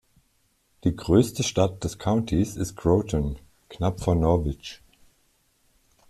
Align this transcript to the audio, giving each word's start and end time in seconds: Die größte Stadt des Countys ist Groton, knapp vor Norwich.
Die 0.83 0.95
größte 0.95 1.43
Stadt 1.43 1.83
des 1.83 1.99
Countys 1.99 2.55
ist 2.55 2.75
Groton, 2.75 3.37
knapp 3.69 4.01
vor 4.01 4.15
Norwich. 4.15 4.81